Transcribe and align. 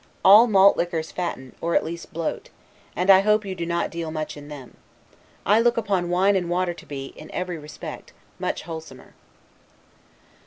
All 0.25 0.47
malt 0.47 0.77
liquors 0.77 1.11
fatten, 1.11 1.53
or 1.61 1.75
at 1.75 1.83
least 1.85 2.11
bloat; 2.11 2.49
and 2.95 3.11
I 3.11 3.19
hope 3.19 3.45
you 3.45 3.53
do 3.53 3.67
not 3.67 3.91
deal 3.91 4.09
much 4.09 4.35
in 4.35 4.47
them. 4.47 4.77
I 5.45 5.59
look 5.59 5.77
upon 5.77 6.09
wine 6.09 6.35
and 6.35 6.49
water 6.49 6.73
to 6.73 6.85
be, 6.87 7.13
in 7.15 7.29
every 7.29 7.59
respect; 7.59 8.11
much 8.39 8.63
wholesomer. 8.63 9.13